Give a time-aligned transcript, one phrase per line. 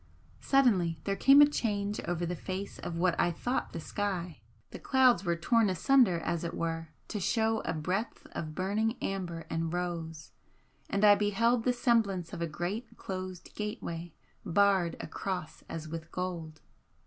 [0.39, 4.79] Suddenly there came a change over the face of what I thought the sky the
[4.79, 9.71] clouds were torn asunder as it were to show a breadth of burning amber and
[9.71, 10.31] rose,
[10.89, 16.61] and I beheld the semblance of a great closed Gateway barred across as with gold.